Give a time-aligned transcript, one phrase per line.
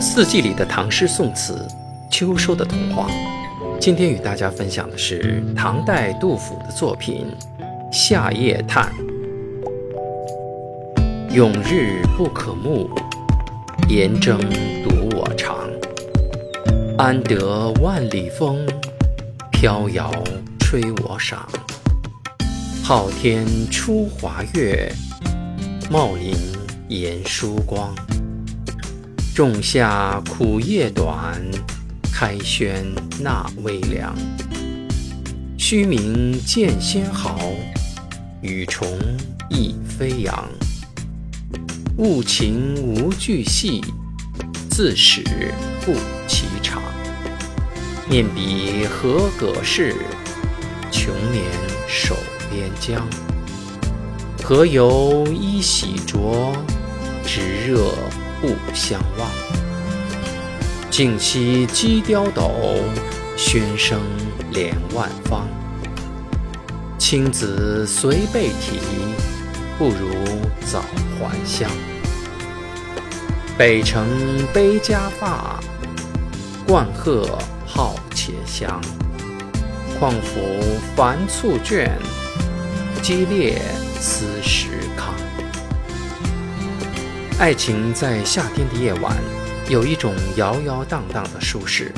[0.00, 1.68] 四季里的唐诗宋词，
[2.10, 3.06] 秋收的童话。
[3.78, 7.26] 今天与大家分享的是唐代杜甫的作品
[7.92, 8.90] 《夏夜叹》。
[11.34, 12.88] 永日不可慕，
[13.90, 14.40] 严征
[14.82, 15.68] 独我长。
[16.96, 18.66] 安得万里风，
[19.52, 20.10] 飘摇
[20.58, 21.36] 吹我裳。
[22.82, 24.90] 昊天出华月，
[25.90, 26.34] 茂林
[26.88, 27.94] 延疏光。
[29.34, 31.40] 仲夏苦夜短，
[32.12, 32.84] 开轩
[33.20, 34.14] 纳微凉。
[35.56, 37.38] 虚名见先毫，
[38.42, 38.86] 羽虫
[39.48, 40.46] 亦飞扬。
[41.96, 43.80] 物情无巨细，
[44.68, 45.22] 自始
[45.86, 45.94] 不
[46.26, 46.82] 其长。
[48.08, 49.94] 念彼何葛氏，
[50.90, 51.44] 穷年
[51.88, 52.16] 守
[52.50, 53.06] 边疆。
[54.42, 56.52] 何由衣洗濯，
[57.24, 57.94] 直热。
[58.40, 59.28] 不相忘，
[60.90, 62.50] 静夕鸡雕斗，
[63.36, 64.00] 喧声
[64.52, 65.46] 连万方。
[66.98, 68.80] 青子随被啼，
[69.78, 70.14] 不如
[70.66, 70.82] 早
[71.18, 71.70] 还乡。
[73.58, 74.06] 北城
[74.54, 75.60] 悲家发，
[76.66, 78.80] 冠鹤号且翔。
[79.98, 80.40] 况复
[80.96, 81.90] 繁簇倦，
[83.02, 83.60] 激烈
[83.98, 85.14] 思时康。
[87.40, 89.16] 爱情在夏天的夜晚，
[89.70, 91.90] 有一种摇摇荡荡的舒适。